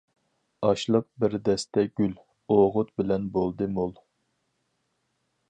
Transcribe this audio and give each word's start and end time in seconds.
ئاشلىق 0.69 1.03
بىر 1.23 1.35
دەستە 1.49 1.83
گۈل، 2.01 2.15
ئوغۇت 2.57 2.91
بىلەن 3.03 3.29
بولدى 3.37 3.69
مول. 3.79 3.95